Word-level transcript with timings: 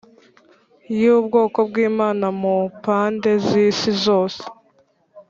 yubwoko 1.01 1.59
bwimana 1.69 2.27
mupande 2.41 3.31
zisi 3.47 3.89
zose 4.05 4.41